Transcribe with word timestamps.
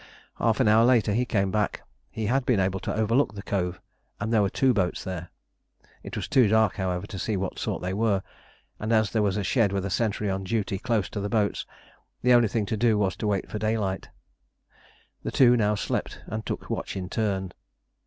Half 0.39 0.59
an 0.59 0.67
hour 0.67 0.83
later 0.83 1.13
he 1.13 1.25
came 1.25 1.51
back. 1.51 1.83
He 2.09 2.25
had 2.25 2.43
been 2.43 2.59
able 2.59 2.79
to 2.79 2.95
overlook 2.95 3.35
the 3.35 3.43
cove, 3.43 3.79
and 4.19 4.33
there 4.33 4.41
were 4.41 4.49
two 4.49 4.73
boats 4.73 5.03
there. 5.03 5.29
It 6.01 6.15
was 6.15 6.27
too 6.27 6.47
dark, 6.47 6.77
however, 6.77 7.05
to 7.05 7.19
see 7.19 7.35
of 7.35 7.41
what 7.41 7.59
sort 7.59 7.83
they 7.83 7.93
were, 7.93 8.23
and 8.79 8.91
as 8.91 9.11
there 9.11 9.21
was 9.21 9.37
a 9.37 9.43
shed 9.43 9.71
with 9.71 9.85
a 9.85 9.91
sentry 9.91 10.27
on 10.27 10.43
duty 10.43 10.79
close 10.79 11.07
to 11.09 11.19
the 11.19 11.29
boats, 11.29 11.67
the 12.23 12.33
only 12.33 12.47
thing 12.47 12.65
to 12.65 12.75
do 12.77 12.97
was 12.97 13.15
to 13.17 13.27
wait 13.27 13.47
for 13.47 13.59
daylight. 13.59 14.09
The 15.21 15.29
two 15.29 15.55
now 15.55 15.75
slept 15.75 16.21
and 16.25 16.43
took 16.43 16.67
watch 16.71 16.95
in 16.97 17.07
turn. 17.07 17.51